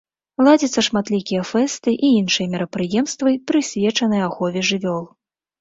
[0.45, 5.01] Ладзяцца шматлікія фэсты і іншыя мерапрыемствы, прысвечаныя ахове жывёл.